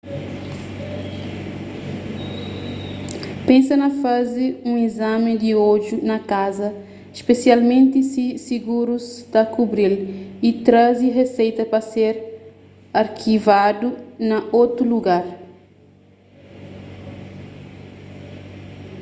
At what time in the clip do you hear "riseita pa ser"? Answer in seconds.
11.17-12.15